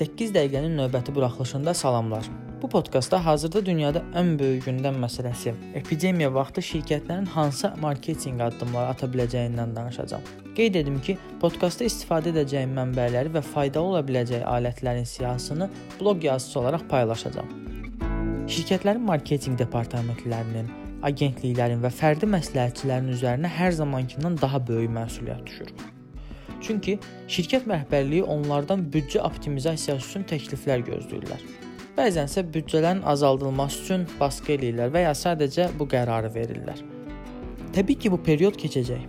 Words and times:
8 0.00 0.30
dəqiqənin 0.32 0.78
növbəti 0.80 1.12
buraxılışında 1.14 1.74
salamlar. 1.74 2.24
Bu 2.62 2.68
podkastda 2.68 3.18
hazırda 3.26 3.60
dünyada 3.66 4.00
ən 4.16 4.30
böyük 4.40 4.62
gündəm 4.64 4.96
məsələsi 5.02 5.52
epidemiya 5.80 6.30
vaxtı 6.34 6.64
şirkətlərin 6.68 7.26
hansı 7.34 7.70
marketinq 7.82 8.40
addımları 8.46 8.94
ata 8.94 9.10
biləcəyindən 9.12 9.76
danışacağam. 9.76 10.24
Qeyd 10.56 10.80
edim 10.80 10.96
ki, 11.04 11.18
podkastda 11.44 11.90
istifadə 11.90 12.32
edəcəyim 12.32 12.72
mənbələri 12.80 13.34
və 13.36 13.44
faydalı 13.50 13.92
ola 13.92 14.02
biləcəyi 14.08 14.40
alətlərin 14.54 15.08
siyahısını 15.12 15.68
bloq 16.00 16.24
yazısı 16.30 16.60
olaraq 16.64 16.88
paylaşacağam. 16.96 17.54
Şirkətlərin 18.56 19.04
marketinq 19.12 19.60
departamentlərinin, 19.66 20.72
agentliklərin 21.12 21.84
və 21.84 21.92
fərdi 22.00 22.32
məsləhətçilərin 22.38 23.12
üzərinə 23.18 23.56
hər 23.60 23.76
zamankindən 23.84 24.40
daha 24.40 24.66
böyük 24.72 24.96
məsuliyyət 24.96 25.48
düşür. 25.52 25.74
Çünki 26.60 26.98
şirkət 27.28 27.66
rəhbərliyi 27.70 28.22
onlardan 28.22 28.84
büdcə 28.92 29.22
optimizasiyası 29.24 30.08
üçün 30.10 30.26
təkliflər 30.30 30.84
gözləyirlər. 30.86 31.44
Bəzən 31.96 32.28
isə 32.30 32.44
büdcələrin 32.54 33.02
azaldılması 33.12 33.82
üçün 33.84 34.08
baskı 34.20 34.54
eləyirlər 34.56 34.92
və 34.94 35.06
ya 35.08 35.14
sadəcə 35.16 35.70
bu 35.78 35.88
qərarı 35.90 36.30
verirlər. 36.34 36.84
Təbii 37.74 37.98
ki, 37.98 38.12
bu 38.12 38.18
period 38.22 38.56
keçəcək. 38.60 39.02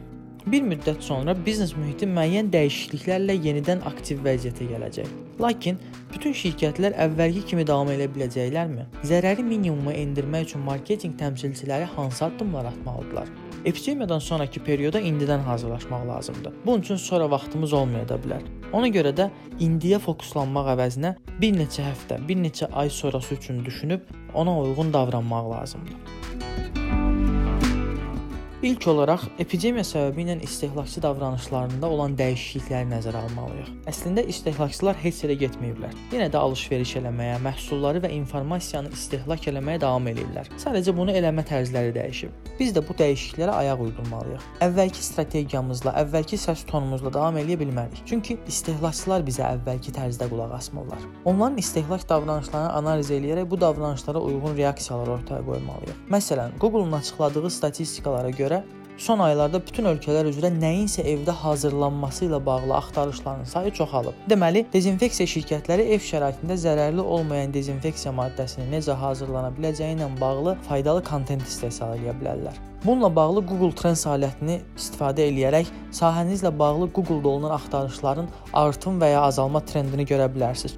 Bir 0.48 0.64
müddət 0.66 1.04
sonra 1.06 1.36
biznes 1.46 1.76
mühiti 1.78 2.08
müəyyən 2.10 2.50
dəyişikliklərlə 2.54 3.36
yenidən 3.46 3.84
aktiv 3.86 4.24
vəziyyətə 4.26 4.68
gələcək. 4.72 5.12
Lakin 5.42 5.78
bütün 6.14 6.34
şirkətlər 6.38 6.98
əvvəlki 7.06 7.46
kimi 7.52 7.66
davam 7.70 7.94
edə 7.94 8.10
biləcəklərmi? 8.16 8.88
Zərəri 9.06 9.46
minimuma 9.46 9.94
endirmək 9.94 10.50
üçün 10.50 10.66
marketinq 10.66 11.20
təmsilçiləri 11.22 11.90
hansı 11.94 12.26
addımlar 12.26 12.72
atmalıdırlar? 12.74 13.30
Epidemiyadan 13.66 14.20
sonrakı 14.20 14.60
perioda 14.60 15.02
indidən 15.02 15.40
hazırlaşmaq 15.40 16.08
lazımdır. 16.08 16.54
Bunun 16.66 16.82
üçün 16.82 16.96
sonra 16.96 17.32
vaxtımız 17.32 17.74
olmaya 17.74 18.10
da 18.10 18.16
bilər. 18.16 18.42
Ona 18.74 18.88
görə 18.88 19.12
də 19.14 19.30
indiyə 19.60 20.00
fokuslanmaq 20.02 20.72
əvəzinə 20.74 21.14
bir 21.42 21.54
neçə 21.60 21.86
həftə, 21.86 22.18
bir 22.28 22.42
neçə 22.42 22.72
ay 22.74 22.90
sonrası 22.90 23.36
üçün 23.36 23.66
düşünüb 23.66 24.02
ona 24.34 24.60
uyğun 24.62 24.94
davranmaq 24.94 25.52
lazımdır. 25.52 26.21
İlk 28.62 28.84
olaraq 28.92 29.24
epidemiya 29.42 29.82
səbəbi 29.82 30.22
ilə 30.22 30.36
istehlakçı 30.46 31.02
davranışlarında 31.02 31.88
olan 31.90 32.14
dəyişiklikləri 32.14 32.92
nəzərə 32.92 33.24
almalıyıq. 33.26 33.70
Əslində 33.90 34.22
istehlakçılar 34.30 35.00
heç 35.02 35.24
yerə 35.24 35.34
getməyiblər. 35.42 35.96
Yenə 36.14 36.28
də 36.30 36.38
alış-veriş 36.38 36.92
eləməyə, 37.00 37.40
məhsulları 37.42 38.04
və 38.04 38.12
informasiyanı 38.20 38.92
istehlak 38.94 39.48
eləməyə 39.50 39.82
davam 39.82 40.06
eləyirlər. 40.12 40.52
Sadəcə 40.62 40.94
bunu 40.94 41.16
eləmə 41.18 41.42
tərzləri 41.50 41.96
dəyişib. 41.96 42.36
Biz 42.60 42.76
də 42.76 42.84
bu 42.86 42.94
dəyişikliklərə 43.00 43.56
ayaq 43.64 43.82
uydurmalıyıq. 43.88 44.46
Əvvəlki 44.68 45.08
strategiyamızla, 45.10 45.96
əvvəlki 46.04 46.38
səs 46.44 46.62
tonumuzla 46.70 47.10
davam 47.18 47.42
eləyə 47.42 47.58
bilmərik. 47.64 48.06
Çünki 48.06 48.38
istehlakçılar 48.46 49.26
bizə 49.26 49.48
əvvəlki 49.56 49.96
tərzdə 49.98 50.30
qulaq 50.30 50.54
asmırlar. 50.60 51.02
Onların 51.26 51.58
istehlak 51.58 52.06
davranışlarını 52.14 52.78
analiz 52.78 53.10
eləyərək 53.10 53.50
bu 53.50 53.62
davranışlara 53.66 54.22
uyğun 54.22 54.54
reaksiyalar 54.62 55.16
ortaya 55.18 55.42
qoymalıyıq. 55.50 56.06
Məsələn, 56.14 56.54
Google-un 56.62 57.00
açıqladığı 57.02 57.50
statistikalara 57.50 58.30
görə 58.30 58.51
görə 58.52 58.64
son 58.98 59.20
aylarda 59.20 59.60
bütün 59.66 59.88
ölkələr 59.90 60.28
üzrə 60.30 60.52
nəyinsə 60.54 61.02
evdə 61.10 61.34
hazırlanması 61.34 62.26
ilə 62.28 62.40
bağlı 62.46 62.76
axtarışların 62.76 63.48
sayı 63.50 63.72
çoxalıb. 63.72 64.18
Deməli, 64.30 64.66
dezinfeksiya 64.74 65.28
şirkətləri 65.32 65.88
ev 65.96 66.04
şəraitində 66.06 66.58
zərərli 66.60 67.02
olmayan 67.02 67.54
dezinfeksiya 67.54 68.14
maddəsinin 68.14 68.70
necə 68.76 68.94
hazırlana 68.94 69.50
biləcəyi 69.58 69.96
ilə 69.98 70.10
bağlı 70.22 70.58
faydalı 70.68 71.04
kontent 71.08 71.48
istehsal 71.48 71.96
edə 71.98 72.14
bilərlər. 72.20 72.60
Bununla 72.86 73.10
bağlı 73.16 73.42
Google 73.46 73.74
Trends 73.78 74.06
alətini 74.10 74.60
istifadə 74.78 75.26
edərək 75.32 75.74
sahənizlə 75.98 76.54
bağlı 76.60 76.92
Google-da 76.94 77.30
olunan 77.30 77.58
axtarışların 77.58 78.30
artım 78.54 79.02
və 79.02 79.14
ya 79.16 79.26
azalma 79.32 79.66
trendini 79.66 80.06
görə 80.06 80.30
bilərsiniz. 80.36 80.78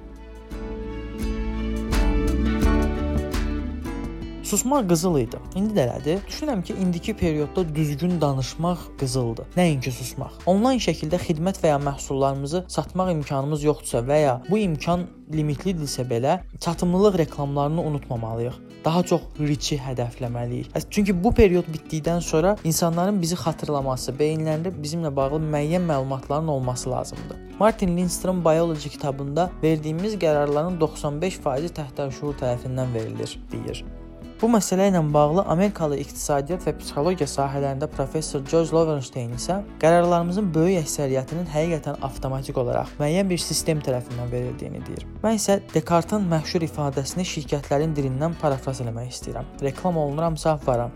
Susmaq 4.44 4.88
qızıl 4.88 5.18
idi. 5.18 5.38
İndi 5.56 5.72
də 5.78 5.86
elədir. 5.86 6.18
Düşünürəm 6.28 6.62
ki, 6.62 6.74
indiki 6.82 7.14
periodda 7.16 7.64
düzgün 7.74 8.20
danışmaq 8.20 8.78
qızıldır. 9.00 9.46
Nəinki 9.56 9.90
susmaq. 9.90 10.34
Onlayn 10.46 10.82
şəkildə 10.84 11.16
xidmət 11.22 11.62
və 11.62 11.72
ya 11.72 11.78
məhsullarımızı 11.80 12.64
satmaq 12.68 13.12
imkanımız 13.14 13.64
yoxdursa 13.64 14.04
və 14.04 14.20
ya 14.20 14.34
bu 14.50 14.58
imkan 14.58 15.06
limitlidirsə 15.32 16.04
belə, 16.10 16.38
çatımlılıq 16.60 17.18
reklamlarını 17.18 17.82
unutmamalıyıq. 17.82 18.60
Daha 18.84 19.02
çox 19.02 19.22
reach-i 19.40 19.80
hədəfləməliyik. 19.80 20.76
Çünki 20.90 21.16
bu 21.24 21.32
period 21.32 21.64
bitdikdən 21.72 22.20
sonra 22.20 22.56
insanların 22.64 23.22
bizi 23.22 23.40
xatırlaması, 23.40 24.12
beyinlərində 24.12 24.74
bizimlə 24.76 25.16
bağlı 25.16 25.40
müəyyən 25.40 25.88
məlumatların 25.88 26.52
olması 26.58 26.90
lazımdır. 26.90 27.40
Martin 27.58 27.96
Lindstrom 27.96 28.44
Biology 28.44 28.88
kitabında 28.88 29.50
verdiyimiz 29.62 30.20
qərarların 30.20 30.76
95%-i 30.78 31.72
təhtəşüur 31.80 32.36
tərəfindən 32.44 32.94
verilir, 32.94 33.38
deyir. 33.52 33.84
Bu 34.40 34.48
məsələ 34.50 34.90
ilə 34.90 35.00
bağlı 35.14 35.44
Amerikalı 35.52 35.96
iqtisadiyyat 36.02 36.66
və 36.66 36.74
psixologiya 36.80 37.28
sahələrində 37.30 37.88
professor 37.92 38.42
George 38.50 38.74
Lowenstein 38.74 39.32
isə 39.38 39.60
qərarlarımızın 39.80 40.50
böyük 40.54 40.82
əksəriyyətinin 40.82 41.48
həqiqətən 41.52 42.02
avtomatik 42.04 42.58
olaraq 42.60 42.92
müəyyən 42.98 43.30
bir 43.30 43.40
sistem 43.40 43.80
tərəfindən 43.86 44.28
verildiyini 44.34 44.82
deyir. 44.88 45.06
Mən 45.22 45.38
isə 45.38 45.60
Descartes-in 45.72 46.28
məşhur 46.34 46.66
ifadəsini 46.68 47.24
şirkətlərin 47.30 47.96
dilindən 47.96 48.36
parafraz 48.42 48.82
eləmək 48.84 49.14
istəyirəm. 49.14 49.48
Reklam 49.64 50.02
olunuramsa 50.02 50.58
varam. 50.66 50.92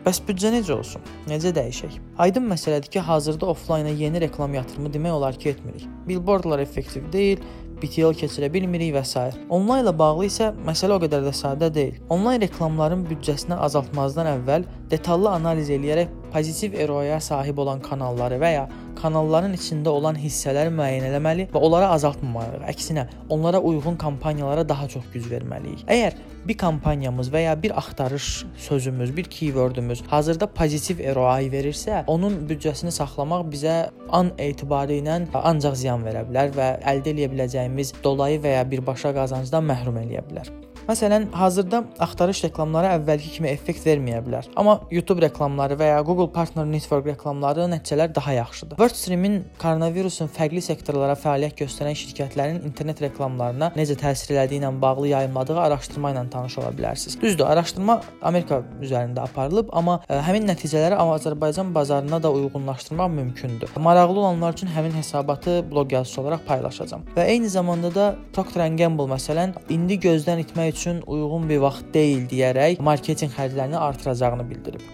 Bəs 0.00 0.16
büdcə 0.24 0.48
necə 0.54 0.72
olsun? 0.72 1.02
Necə 1.28 1.50
dəyişək? 1.54 1.98
Aydın 2.24 2.46
məsələdir 2.48 2.88
ki, 2.90 3.00
hazırda 3.04 3.46
oflayna 3.52 3.90
yeni 3.92 4.20
reklam 4.22 4.54
yatırımı 4.56 4.92
demək 4.94 5.12
olar 5.12 5.36
ki, 5.38 5.50
etmirik. 5.52 5.84
Billboardlar 6.08 6.58
effektiv 6.58 7.04
deyil, 7.12 7.44
BTL 7.82 8.16
keçirə 8.20 8.50
bilmirik 8.52 8.94
və 8.94 9.04
s. 9.06 9.26
Onlayn 9.48 9.84
ilə 9.84 9.94
bağlı 9.96 10.28
isə 10.28 10.50
məsələ 10.66 10.98
o 10.98 11.02
qədər 11.02 11.24
də 11.26 11.34
sadə 11.36 11.70
deyil. 11.74 11.98
Onlayn 12.12 12.42
reklamların 12.44 13.06
büdcəsini 13.08 13.56
azaltmazdan 13.68 14.28
əvvəl 14.36 14.66
detallı 14.92 15.32
analiz 15.32 15.70
eləyərək 15.72 16.19
pozitiv 16.32 16.76
ROI-ya 16.88 17.20
sahib 17.20 17.58
olan 17.58 17.82
kanalları 17.82 18.38
və 18.40 18.52
ya 18.54 18.68
kanalların 19.00 19.54
içində 19.56 19.92
olan 19.92 20.18
hissələri 20.20 20.72
müəyyən 20.74 21.08
etməli 21.10 21.46
və 21.52 21.60
onları 21.60 21.88
azaltmamalıyıq. 21.96 22.66
Əksinə, 22.72 23.06
onlara 23.32 23.60
uyğun 23.60 23.96
kampaniyalara 24.00 24.66
daha 24.68 24.88
çox 24.88 25.06
güc 25.14 25.28
verməliyik. 25.30 25.86
Əgər 25.88 26.18
bir 26.48 26.56
kampaniyamız 26.60 27.30
və 27.32 27.44
ya 27.46 27.56
bir 27.62 27.76
axtarış 27.78 28.44
sözümüz, 28.68 29.16
bir 29.16 29.24
keywordumuz 29.24 30.02
hazırda 30.08 30.46
pozitiv 30.46 31.02
ROI 31.16 31.50
verirsə, 31.52 32.04
onun 32.06 32.40
büdcəsini 32.48 32.92
saxlamaq 32.94 33.46
bizə 33.52 33.76
an 34.12 34.32
etibarı 34.38 35.00
ilə 35.00 35.20
ancaq 35.34 35.76
ziyan 35.82 36.04
verə 36.06 36.24
bilər 36.28 36.56
və 36.56 36.72
əldə 36.94 37.14
edə 37.14 37.30
biləcəyimiz 37.34 37.94
dolayı 38.04 38.40
və 38.44 38.58
ya 38.58 38.66
birbaşa 38.70 39.14
qazancdan 39.16 39.66
məhrum 39.72 40.02
eləyə 40.04 40.26
bilər. 40.30 40.69
Məsələn, 40.90 41.28
hazırda 41.38 41.84
axtarış 42.02 42.40
reklamları 42.48 42.88
əvvəlki 42.96 43.28
kimi 43.36 43.46
effekt 43.52 43.84
verməyə 43.86 44.24
bilər. 44.26 44.46
Amma 44.58 44.80
YouTube 44.90 45.22
reklamları 45.22 45.76
və 45.78 45.86
ya 45.92 45.98
Google 46.02 46.26
Partner 46.34 46.64
Network 46.66 47.06
reklamları 47.06 47.68
nəticələr 47.70 48.10
daha 48.14 48.32
yaxşıdır. 48.34 48.80
WordStream-in 48.80 49.36
koronavirusun 49.62 50.32
fərqli 50.34 50.58
sektorlara 50.66 51.14
fəaliyyət 51.14 51.60
göstərən 51.62 51.94
şirkətlərin 52.00 52.58
internet 52.66 53.02
reklamlarına 53.04 53.68
necə 53.76 53.94
təsir 54.00 54.34
elədiyi 54.34 54.64
ilə 54.64 54.72
bağlı 54.82 55.12
yayımladığı 55.12 55.60
araşdırma 55.66 56.10
ilə 56.10 56.24
tanış 56.32 56.58
ola 56.58 56.72
bilərsiniz. 56.80 57.20
Düzdür, 57.22 57.46
araşdırma 57.52 58.00
Amerika 58.32 58.58
üzərində 58.82 59.28
aparılıb, 59.28 59.70
amma 59.70 60.00
ə, 60.00 60.16
e, 60.16 60.20
həmin 60.26 60.50
nəticələri 60.50 60.98
Azərbaycan 60.98 61.70
bazarına 61.74 62.18
da 62.22 62.34
uyğunlaşdırmaq 62.34 63.14
mümkündür. 63.20 63.78
Maraqlı 63.78 64.18
olanlar 64.26 64.58
üçün 64.58 64.74
həmin 64.74 64.98
hesabatı 64.98 65.60
bloq 65.70 65.94
yazısı 65.94 66.20
olaraq 66.24 66.44
paylaşacağam. 66.50 67.06
Və 67.14 67.30
eyni 67.30 67.48
zamanda 67.48 67.94
da 67.94 68.10
Procter 68.34 68.66
Gamble 68.82 69.06
məsələn 69.14 69.54
indi 69.70 70.02
gözdən 70.02 70.42
itmək 70.48 70.72
üçün 70.72 70.79
üçün 70.80 71.02
uyğun 71.06 71.48
bir 71.48 71.60
vaxt 71.66 71.92
deyil 71.94 72.24
deyərək 72.30 72.80
marketinq 72.80 73.36
xərclərini 73.36 73.76
artıracağını 73.76 74.50
bildirib. 74.50 74.84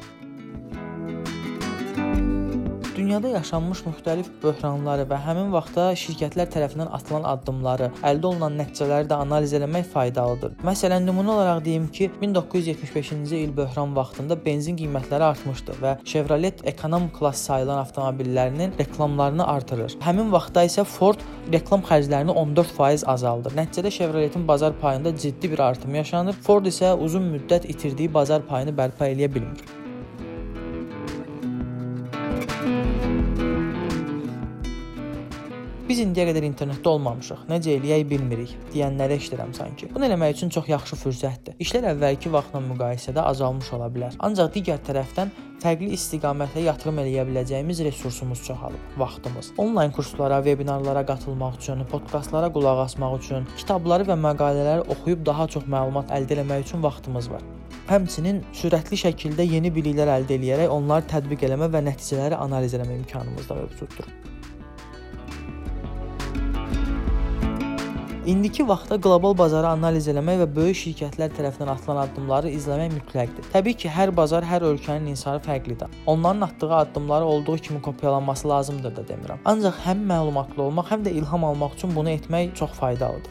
Dünyada 3.06 3.28
yaşanmış 3.28 3.80
müxtəlif 3.86 4.28
böhranları 4.42 5.04
və 5.06 5.16
həmin 5.22 5.52
vaxtda 5.54 5.82
şirkətlər 6.00 6.48
tərəfindən 6.50 6.88
atılan 6.96 7.28
addımları, 7.30 7.86
əldə 8.08 8.26
olunan 8.32 8.58
nəticələri 8.58 9.06
də 9.06 9.20
analiz 9.22 9.54
etmək 9.54 9.86
faydalıdır. 9.92 10.56
Məsələn, 10.66 11.06
nümunə 11.06 11.30
olaraq 11.36 11.60
deyim 11.68 11.86
ki, 11.86 12.10
1975-ci 12.24 13.44
il 13.44 13.54
böhran 13.60 13.94
vaxtında 13.94 14.40
benzin 14.48 14.74
qiymətləri 14.82 15.28
artmışdı 15.28 15.78
və 15.84 15.94
Chevrolet 16.02 16.66
ekonom 16.66 17.06
klass 17.14 17.46
sayılan 17.46 17.84
avtomobillərinin 17.84 18.74
reklamlarını 18.82 19.46
artırır. 19.54 19.94
Həmin 20.02 20.34
vaxtda 20.34 20.66
isə 20.66 20.82
Ford 20.98 21.22
reklam 21.54 21.86
xərclərini 21.86 22.34
14% 22.34 23.06
azaldır. 23.14 23.54
Nəticədə 23.62 23.96
Chevroletin 24.00 24.50
bazar 24.50 24.74
payında 24.82 25.14
ciddi 25.14 25.54
bir 25.54 25.68
artım 25.70 25.94
yaşanır. 25.94 26.42
Ford 26.42 26.66
isə 26.66 26.96
uzun 26.98 27.30
müddət 27.38 27.70
itirdiyi 27.70 28.10
bazar 28.14 28.42
payını 28.50 28.74
bərpa 28.74 29.14
edə 29.14 29.30
bilmir. 29.30 29.85
Biz 35.86 36.00
indiyə 36.02 36.24
qədər 36.26 36.42
internetdə 36.48 36.90
olmamışıq. 36.90 37.44
Necə 37.46 37.76
eləyək 37.76 38.00
bilmirik 38.10 38.54
deyənləri 38.72 39.20
eşidirəm 39.20 39.52
sanki. 39.54 39.86
Bunu 39.94 40.08
eləmək 40.08 40.32
üçün 40.34 40.50
çox 40.50 40.66
yaxşı 40.72 40.98
fürsətdir. 40.98 41.54
İşlər 41.62 41.86
əvvəlki 41.92 42.32
vaxtla 42.34 42.58
müqayisədə 42.64 43.22
azalmış 43.22 43.68
ola 43.76 43.86
bilər. 43.94 44.16
Ancaq 44.26 44.50
digər 44.56 44.82
tərəfdən 44.88 45.30
fərqli 45.62 45.92
istiqamətə 45.94 46.66
yatırım 46.66 46.98
eləyə 47.04 47.28
biləcəyimiz 47.30 47.84
resursumuz 47.86 48.42
çoxalıb. 48.48 48.90
Vaxtımız. 48.98 49.52
Onlayn 49.62 49.94
kurslara, 49.94 50.42
vebinarlara 50.44 51.06
qatılmaq 51.06 51.62
üçün, 51.62 51.86
podkastlara 51.94 52.50
qulaq 52.50 52.82
asmaq 52.88 53.18
üçün, 53.20 53.46
kitabları 53.56 54.10
və 54.10 54.18
məqalələri 54.26 54.88
oxuyub 54.90 55.22
daha 55.26 55.46
çox 55.54 55.70
məlumat 55.70 56.10
əldə 56.18 56.40
etmək 56.40 56.66
üçün 56.66 56.82
vaxtımız 56.82 57.30
var. 57.30 57.46
Həmçinin 57.86 58.42
sürətli 58.50 58.98
şəkildə 59.06 59.46
yeni 59.54 59.70
biliklər 59.70 60.10
əldə 60.18 60.40
edərək 60.40 60.80
onları 60.80 61.06
tətbiq 61.14 61.46
etmə 61.46 61.70
və 61.70 61.86
nəticələri 61.92 62.42
analiz 62.42 62.74
etmə 62.74 63.04
imkanımız 63.04 63.46
da 63.46 63.62
mövcuddur. 63.62 64.35
İndiki 68.26 68.69
vaxtda 68.69 69.00
qlobal 69.00 69.38
bazarı 69.38 69.69
analiz 69.69 70.08
etmək 70.11 70.40
və 70.40 70.46
böyük 70.55 70.76
şirkətlər 70.81 71.31
tərəfindən 71.37 71.69
atılan 71.70 72.00
addımları 72.02 72.50
izləmək 72.56 72.96
mütləqdir. 72.96 73.44
Təbii 73.52 73.76
ki, 73.78 73.87
hər 73.87 74.11
bazar, 74.17 74.43
hər 74.43 74.64
ölkənin 74.67 75.12
insanı 75.12 75.38
fərqlidir. 75.44 75.93
Onların 76.06 76.40
atdığı 76.49 76.73
addımları 76.75 77.25
olduğu 77.25 77.56
kimi 77.56 77.82
kopyalanması 77.82 78.49
lazımdır 78.49 78.96
da 78.96 79.05
demirəm. 79.12 79.38
Ancaq 79.44 79.78
həm 79.84 80.02
məlumatlı 80.11 80.62
olmaq, 80.62 80.90
həm 80.90 81.06
də 81.06 81.12
ilham 81.20 81.44
almaq 81.44 81.78
üçün 81.78 81.94
bunu 81.96 82.11
etmək 82.11 82.55
çox 82.55 82.70
faydalıdır. 82.70 83.31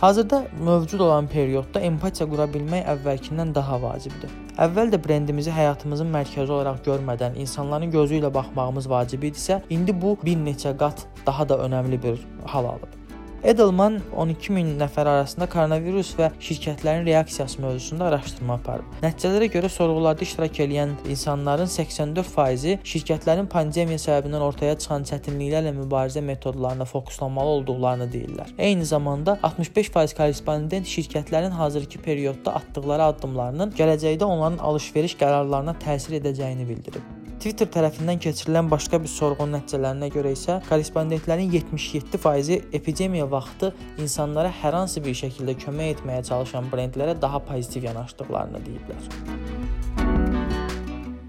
Hazırda 0.00 0.42
mövcud 0.64 1.00
olan 1.00 1.26
periodda 1.26 1.80
empatiya 1.80 2.30
qura 2.30 2.50
bilmək 2.50 2.82
əvvəlkindən 2.96 3.54
daha 3.54 3.82
vacibdir. 3.82 4.34
Əvvəl 4.58 4.88
də 4.90 4.98
brendimizi 4.98 5.52
həyatımızın 5.54 6.08
mərkəzi 6.10 6.50
olaraq 6.50 6.80
görmədən 6.82 7.36
insanların 7.38 7.92
gözü 7.94 8.18
ilə 8.18 8.32
baxmağımız 8.34 8.90
vacib 8.90 9.28
idisə, 9.30 9.60
indi 9.70 9.94
bu 9.94 10.16
bir 10.24 10.34
neçə 10.42 10.74
qat 10.80 11.06
daha 11.26 11.46
da 11.48 11.62
önəmli 11.68 12.02
bir 12.02 12.24
hal 12.42 12.66
alıb. 12.74 12.97
Edelman 13.46 14.00
12 14.16 14.52
min 14.52 14.70
nəfər 14.80 15.06
arasında 15.06 15.46
koronavirus 15.46 16.08
və 16.18 16.32
şirkətlərin 16.42 17.04
reaksiyası 17.06 17.60
mövzusunda 17.62 18.08
araşdırma 18.08 18.56
aparıb. 18.58 18.88
Nəticələrə 19.04 19.46
görə 19.52 19.68
sorğularda 19.70 20.26
iştirak 20.26 20.58
edən 20.64 20.96
insanların 21.06 21.70
84%-i 21.70 22.74
şirkətlərin 22.92 23.46
pandemiya 23.52 24.00
səbəbindən 24.02 24.42
ortaya 24.42 24.74
çıxan 24.78 25.06
çətinliklərlə 25.12 25.70
mübarizə 25.76 26.24
metodlarına 26.26 26.88
fokuslanmalı 26.90 27.54
olduqlarını 27.60 28.10
deyirlər. 28.16 28.50
Eyni 28.58 28.88
zamanda 28.90 29.38
65% 29.46 30.18
korrespondent 30.18 30.90
şirkətlərin 30.96 31.54
hazırki 31.60 32.02
periodda 32.02 32.58
atdıqları 32.58 33.06
addımlarının 33.12 33.78
gələcəkdə 33.78 34.26
onların 34.26 34.58
alış-veriş 34.58 35.14
qərarlarına 35.22 35.78
təsir 35.86 36.18
edəcəyini 36.18 36.68
bildirib. 36.68 37.17
Twitter 37.38 37.68
tərəfindən 37.70 38.18
keçirilən 38.18 38.66
başqa 38.66 38.98
bir 38.98 39.10
sorğunun 39.12 39.52
nəticələrinə 39.54 40.08
görə 40.10 40.32
isə 40.34 40.56
korrespondentlərin 40.66 41.52
77%-i 41.52 42.56
epidemiya 42.74 43.28
vaxtı 43.30 43.70
insanlara 44.02 44.50
hər 44.62 44.74
hansı 44.74 45.04
bir 45.04 45.14
şəkildə 45.20 45.54
kömək 45.62 45.92
etməyə 45.92 46.24
çalışan 46.26 46.66
brendlərə 46.72 47.14
daha 47.22 47.38
pozitiv 47.46 47.86
yanaşdıqlarını 47.86 48.64
deyiblər. 48.66 49.06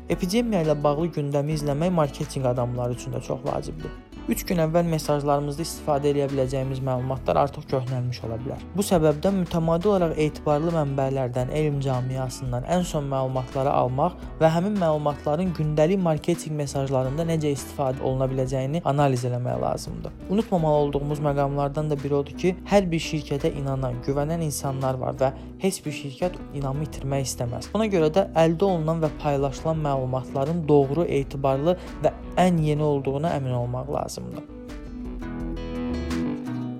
Epidemiya 0.09 0.65
ilə 0.65 0.73
bağlı 0.81 1.11
gündəmi 1.19 1.59
izləmək 1.59 1.93
marketinq 2.01 2.49
adamları 2.55 2.97
üçün 2.97 3.13
də 3.13 3.21
çox 3.29 3.45
vacibdir. 3.45 3.93
3 4.29 4.43
gün 4.45 4.59
əvvəl 4.61 4.85
mesajlarımızda 4.85 5.63
istifadə 5.65 6.11
edə 6.11 6.27
biləcəyimiz 6.29 6.83
məlumatlar 6.85 7.39
artıq 7.47 7.63
köhnəlmiş 7.71 8.19
ola 8.27 8.35
bilər. 8.37 8.61
Bu 8.75 8.83
səbəbdən 8.85 9.39
mütəmadi 9.39 9.89
olaraq 9.89 10.19
etibarlı 10.21 10.73
mənbələrdən, 10.75 11.49
elm 11.57 11.79
cəmiyyəsindən 11.81 12.67
ən 12.69 12.85
son 12.85 13.07
məlumatları 13.09 13.73
almaq 13.73 14.19
və 14.37 14.51
həmin 14.53 14.77
məlumatların 14.77 15.49
gündəlik 15.57 15.97
marketinq 16.05 16.53
mesajlarında 16.61 17.25
necə 17.31 17.55
istifadə 17.55 18.05
oluna 18.05 18.29
biləcəyini 18.29 18.83
analiz 18.93 19.25
etmək 19.25 19.57
lazımdır. 19.63 20.13
Unutmamalı 20.29 20.83
olduğumuz 20.83 21.25
məqamlardan 21.25 21.89
da 21.89 21.97
biri 22.03 22.19
odur 22.21 22.37
ki, 22.37 22.53
hər 22.69 22.85
bir 22.91 23.01
şirkətə 23.01 23.55
inanan, 23.57 23.97
güvənən 24.05 24.45
insanlar 24.45 25.01
var 25.01 25.17
və 25.17 25.33
heç 25.65 25.81
bir 25.85 25.97
şirkət 26.03 26.37
inamı 26.53 26.85
itirmək 26.85 27.25
istəməz. 27.31 27.73
Buna 27.73 27.89
görə 27.89 28.13
də 28.13 28.29
əldə 28.37 28.69
olunan 28.69 29.01
və 29.01 29.09
paylaşılan 29.25 29.81
məlumatların 29.89 30.67
doğru, 30.69 31.09
etibarlı 31.09 31.79
və 32.05 32.13
ən 32.37 32.61
yeni 32.61 32.83
olduğuna 32.83 33.33
əmin 33.39 33.57
olmaq 33.63 33.89
lazımdır. 33.97 34.18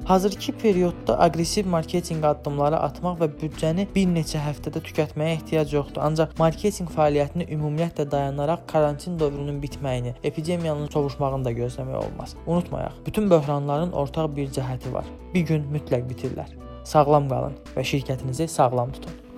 Hazırki 0.10 0.52
periodda 0.52 1.20
aqressiv 1.20 1.68
marketinq 1.70 2.24
addımları 2.26 2.80
atmaq 2.82 3.20
və 3.20 3.28
büdcəni 3.42 3.84
bir 3.94 4.08
neçə 4.10 4.42
həftədə 4.42 4.82
tükətməyə 4.88 5.36
ehtiyac 5.36 5.76
yoxdur. 5.76 6.02
Ancaq 6.08 6.34
marketinq 6.40 6.90
fəaliyyətini 6.96 7.46
ümumiyyətlə 7.54 8.08
dayanaraq 8.16 8.66
karantin 8.74 9.20
dövrünün 9.22 9.62
bitməyini, 9.62 10.16
epidemiyanın 10.24 10.90
sovuşmağını 10.90 11.46
da 11.46 11.54
gözləmək 11.62 12.02
olmaz. 12.02 12.36
Unutmayaq, 12.48 12.98
bütün 13.06 13.30
böhranların 13.30 13.92
ortaq 13.92 14.34
bir 14.36 14.50
cəhəti 14.58 14.98
var. 14.98 15.06
Bir 15.34 15.46
gün 15.54 15.70
mütləq 15.78 16.10
bitirlər. 16.10 16.58
Sağlam 16.84 17.30
qalın 17.30 17.62
və 17.78 17.86
şirkətinizi 17.94 18.50
sağlam 18.50 18.98
tutun. 18.98 19.29